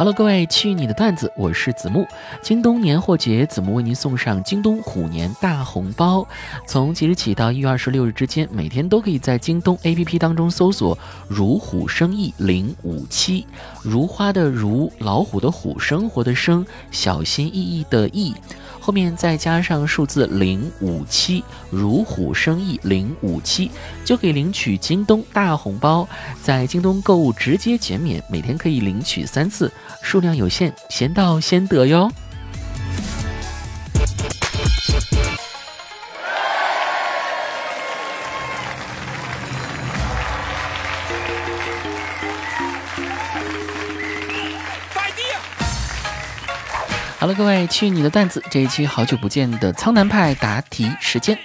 [0.00, 2.08] Hello，各位，去你的段子，我是子木。
[2.40, 6.26] 京东年货节，子木为您送上京东虎年大红包。
[6.66, 10.96] 从即日起到一月二十六日之间，每天都可以在京东 APP 当中搜索
[11.28, 13.46] “如虎生意零五七”，
[13.84, 18.34] 如花的如，老虎的虎，生活的生，小心翼翼的翼。
[18.90, 23.70] 后面再加上数字零五七，如虎生翼零五七，
[24.04, 26.08] 就可以领取京东大红包。
[26.42, 29.70] 在京东购物直接减免，每天可以领取三次，
[30.02, 32.10] 数量有限，先到先得哟。
[47.30, 48.42] 了，各位，去你的段子！
[48.50, 51.38] 这一期好久不见的苍南派答题时间。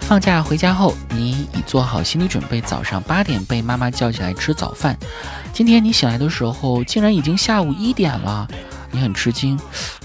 [0.00, 4.96] 放假回家后，你已做好心理准备，早上八点被妈妈叫起来吃早饭。
[5.52, 8.46] 今天你醒来的时候，竟然已经下午一点了，
[8.90, 9.58] 你很吃惊。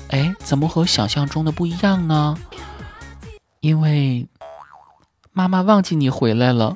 [0.09, 2.37] 哎，怎么和想象中的不一样呢？
[3.59, 4.27] 因为
[5.33, 6.75] 妈妈忘记你回来了。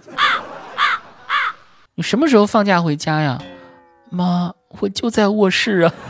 [1.95, 3.41] 你什么时候放假回家呀？
[4.15, 5.93] 妈，我就在卧室啊。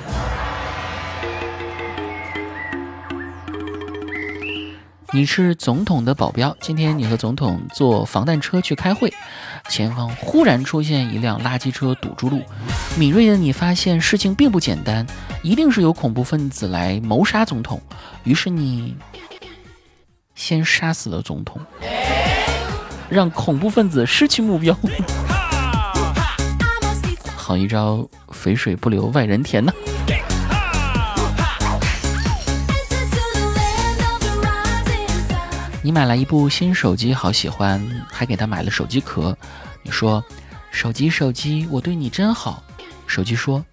[5.11, 9.11] 你是总统的保镖，今天你和总统坐防弹车去开会，
[9.69, 12.43] 前方忽然出现一辆垃圾车堵住路，
[12.95, 15.07] 敏锐的你发现事情并不简单，
[15.41, 17.81] 一定是有恐怖分子来谋杀总统，
[18.23, 18.95] 于是你
[20.35, 21.59] 先杀死了总统，
[23.09, 24.77] 让恐怖分子失去目标。
[27.45, 29.71] 好一招，肥水不流外人田呢。
[35.83, 37.79] 你买了一部新手机，好喜欢，
[38.11, 39.37] 还给他买了手机壳。
[39.83, 40.25] 你说
[40.73, 42.63] ：“手机手机，我对你真好。”
[43.05, 43.63] 手机说：“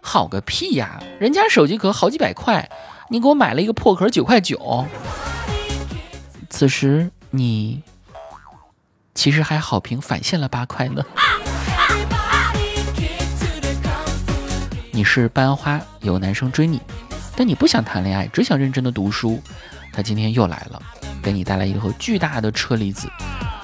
[0.00, 0.98] 好个屁呀！
[1.20, 2.66] 人家手机壳好几百块，
[3.10, 4.86] 你给我买了一个破壳九块九。”
[6.48, 7.82] 此时你
[9.14, 11.04] 其实还好评返现了八块呢。
[14.98, 16.80] 你是班花，有男生追你，
[17.36, 19.40] 但你不想谈恋爱，只想认真的读书。
[19.92, 20.82] 他今天又来了，
[21.22, 23.08] 给你带来一盒巨大的车厘子，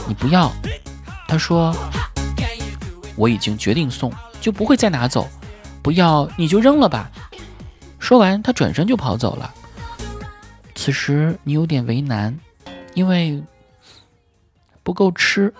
[0.06, 0.52] 你不要。
[1.26, 1.74] 他说
[3.16, 5.28] 我已经决定送，就不会再拿走。
[5.82, 7.10] 不要你就扔了吧。
[7.98, 9.52] 说完，他转身就跑走了。
[10.76, 12.38] 此时你有点为难，
[12.94, 13.42] 因为
[14.84, 15.52] 不够吃。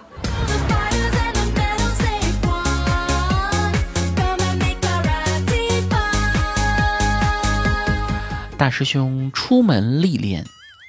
[8.65, 10.47] 大师兄出门历练，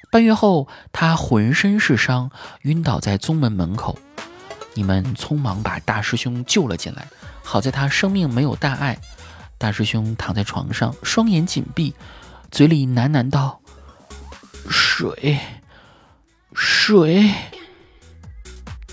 [0.10, 2.32] 半月后他浑身是伤，
[2.62, 4.00] 晕倒在宗门门口。
[4.76, 7.06] 你们匆忙把大师兄救了进来，
[7.44, 8.98] 好在他生命没有大碍。
[9.58, 11.94] 大师兄躺在床上，双眼紧闭，
[12.50, 13.60] 嘴里喃喃道
[14.72, 15.38] ：“水，
[16.54, 17.30] 水。”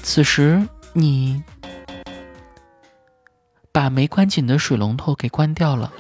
[0.03, 1.45] 此时你
[3.71, 5.93] 把没关紧的水龙头给关掉了。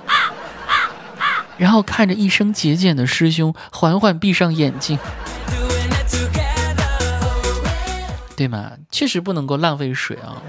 [1.59, 4.99] 然后看着一生节俭的师兄缓缓闭上眼睛，
[8.37, 8.73] 对吗？
[8.91, 10.43] 确实不能够浪费水啊。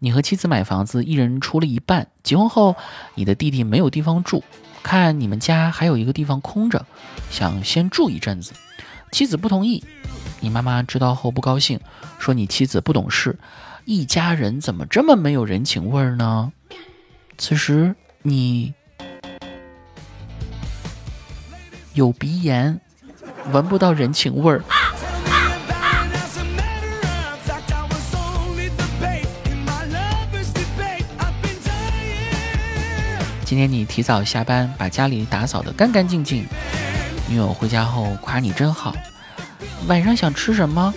[0.00, 2.06] 你和妻子买房子，一人出了一半。
[2.22, 2.76] 结婚后，
[3.16, 4.44] 你的弟弟没有地方住，
[4.82, 6.86] 看你们家还有一个地方空着，
[7.30, 8.52] 想先住一阵子。
[9.10, 9.82] 妻子不同意。
[10.40, 11.80] 你妈妈知道后不高兴，
[12.18, 13.38] 说你妻子不懂事，
[13.84, 16.52] 一家人怎么这么没有人情味呢？
[17.36, 18.72] 此时你
[21.94, 22.80] 有鼻炎，
[23.52, 24.62] 闻不到人情味儿。
[33.44, 36.46] 今天你提早下班，把家里打扫得干干净净，
[37.28, 38.94] 女友回家后夸你真好。
[39.88, 40.94] 晚上想吃什么？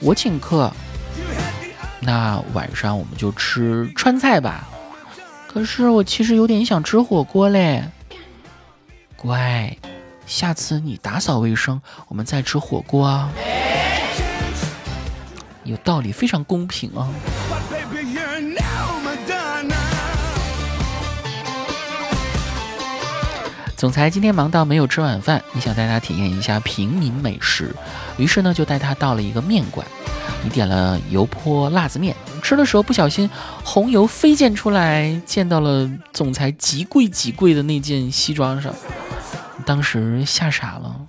[0.00, 0.70] 我请客。
[2.00, 4.68] 那晚上我们就吃川菜吧。
[5.48, 7.82] 可是我其实有点想吃火锅嘞。
[9.16, 9.74] 乖，
[10.26, 13.30] 下次你打扫卫生，我们再吃火锅啊。
[15.64, 17.08] 有道理，非常公平啊。
[23.76, 27.74] 总裁今天忙到没有吃晚饭，你想带他体验一下平民美食，
[28.16, 29.86] 于是呢就带他到了一个面馆。
[30.42, 33.28] 你点了油泼辣子面，吃的时候不小心
[33.62, 38.74] 红油飞溅出来，溅到了总裁极贵极贵的那件西装上。
[39.66, 41.06] 当时吓傻了，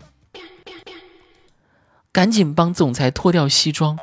[2.11, 3.97] 赶紧帮总裁脱掉西装，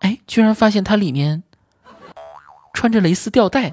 [0.00, 1.42] 哎，居然发现他里面
[2.74, 3.72] 穿着蕾丝吊带。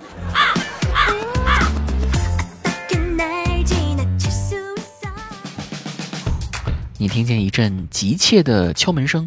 [7.01, 9.25] 你听见一阵急切的敲门声，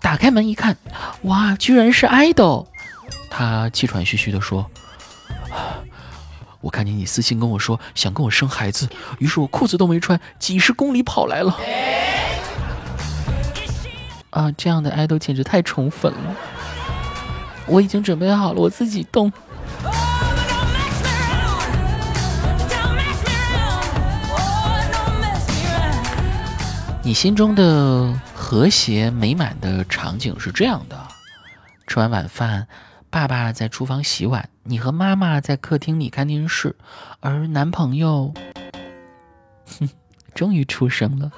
[0.00, 0.76] 打开门一看，
[1.22, 2.66] 哇，居然是爱豆。
[3.30, 4.68] 他气喘吁吁地说
[6.60, 8.88] ：“我看见你私信跟我说想跟我生孩子，
[9.20, 11.56] 于是我裤子都没穿，几十公里跑来了。”
[14.30, 16.34] 啊，这样的爱豆简直太宠粉了！
[17.66, 19.32] 我已经准备好了，我自己动。
[27.06, 30.96] 你心中的和谐美满的场景是这样的：
[31.86, 32.66] 吃完晚饭，
[33.10, 36.74] 爸爸在厨房洗碗，你和妈妈在客厅里看电视，
[37.20, 38.32] 而男朋友，
[39.78, 39.90] 哼，
[40.34, 41.30] 终于出生了。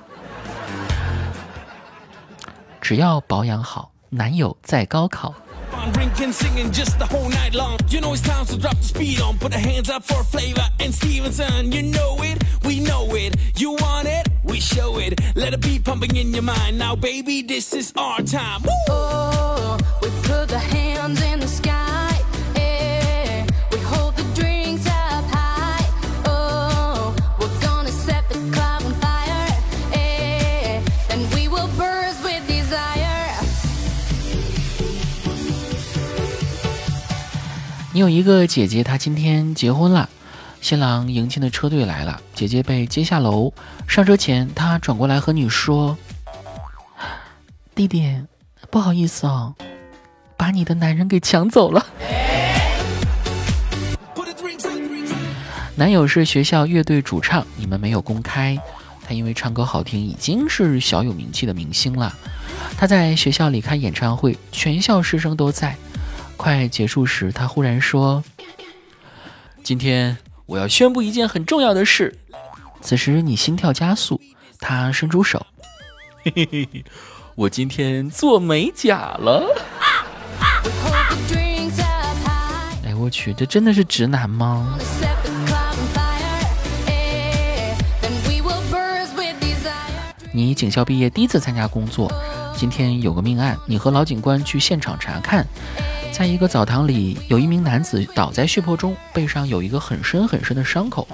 [2.81, 5.35] 只要保养好，男友在高考。
[15.57, 15.79] You time.
[15.79, 15.79] Put the hands.
[15.79, 15.79] You we.
[15.79, 16.79] You be pumping in your mind.
[16.79, 18.63] Now, baby, this is our time.
[18.63, 18.71] Woo!
[18.91, 21.93] Oh, we put the hands in the sky.
[37.93, 40.11] 你有一个姐姐，她今天结婚了，
[40.67, 43.53] 新郎迎亲的车队来了，姐姐被接下楼。
[43.87, 45.97] 上车前，她转过来和你说
[47.73, 48.21] ：“弟弟，
[48.69, 49.55] 不好意思哦，
[50.37, 51.87] 把你的男人给抢走了。”
[55.77, 58.59] 男友是学校乐队主唱，你们没有公开。
[59.07, 62.13] 他因为唱歌好听，已经是小有名气的明星了。
[62.77, 65.77] 他在学校里开演唱会，全校师生都在。
[66.37, 68.25] 快结束时，他忽然说
[69.63, 70.17] ：“今天
[70.47, 72.17] 我要宣布一件很重要的事。”
[72.81, 74.21] 此时你心跳加速，
[74.61, 75.45] 他伸出手
[76.25, 76.85] ：“嘿嘿嘿，
[77.35, 79.45] 我今天做美甲了。”
[82.85, 84.79] 哎，我去，这真的是直男吗？
[90.33, 92.13] 你警校毕业，第一次参加工作，
[92.55, 95.47] 今天有个命案，你和老警官去现场查看。
[96.17, 101.07] 在一个澡堂里，有一名男子倒在血泊中，背上有一个很深很深的伤口，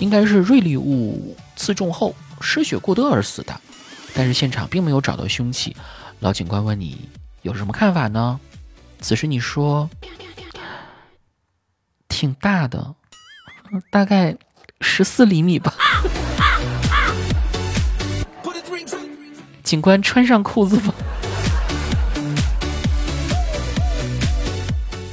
[0.00, 3.58] 应该是锐利物刺中后失血过多而死的。
[4.12, 5.74] 但是现场并没有找到凶器。
[6.18, 7.08] 老警官问你
[7.40, 8.38] 有什么看法呢？
[9.00, 9.88] 此时你说
[12.06, 12.94] 挺大的，
[13.90, 14.36] 大概
[14.82, 15.74] 十四厘米吧。
[19.64, 20.92] 警官穿上裤子吧。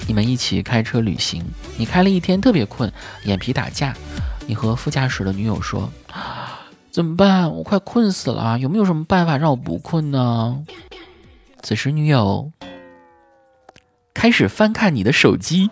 [0.08, 1.44] 你们一起开车旅行，
[1.76, 2.92] 你开了一天特别困，
[3.26, 3.94] 眼皮打架。
[4.48, 5.92] 你和副驾驶的女友说
[6.90, 7.54] ：“怎么办？
[7.54, 10.64] 我快困死了，有没有什么办法让我不困呢？”
[11.62, 12.54] 此时女友
[14.14, 15.70] 开始翻看你的手机。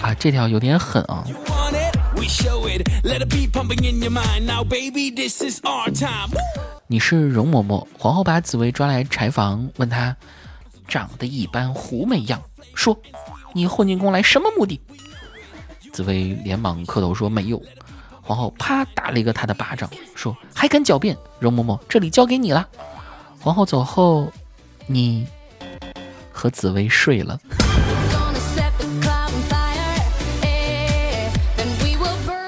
[0.00, 1.24] 啊，这条有点狠啊！
[6.86, 10.16] 你是容嬷嬷，皇后把紫薇抓来柴房，问她。
[10.86, 12.42] 长得一般，狐媚样。
[12.74, 12.96] 说，
[13.52, 14.80] 你混进宫来什么目的？
[15.92, 17.62] 紫薇连忙磕头说没有。
[18.22, 21.16] 皇后啪打了一个他的巴掌，说还敢狡辩？
[21.38, 22.68] 容嬷嬷，这里交给你了。
[23.38, 24.32] 皇后走后，
[24.86, 25.26] 你
[26.32, 27.38] 和紫薇睡了。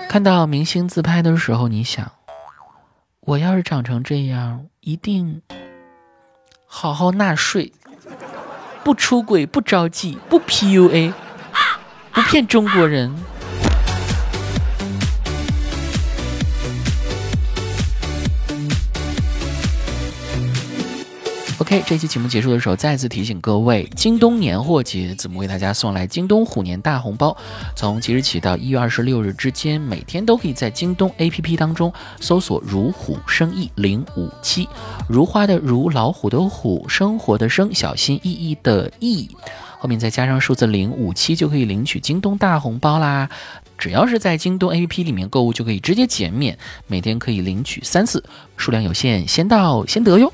[0.09, 2.11] 看到明星自拍的时候，你想，
[3.21, 5.43] 我要是长成这样，一定
[6.67, 7.73] 好好纳税。
[8.89, 11.13] 不出轨，不着急，不 PUA，
[12.11, 13.15] 不骗中国人。
[21.59, 27.37] OK，这期节目结束的时候，再次提醒各位，京东年货节，子木为大家送来京东虎年大红包。
[27.75, 34.69] 从即日起到一月二十六日之间，每天都可以在京东 APP 当中搜索“如虎生意零五七”，
[35.11, 39.29] 如花的如，老虎的虎，生活的生，小心翼翼的翼，
[39.81, 43.29] 后面再加上数字零五七，就可以领取京东大红包啦。
[43.77, 48.23] 只要是在京东 APP 里面购物，就可以直接减免，每天可以领取三次，
[48.57, 50.33] 数量有限，先到先得哟。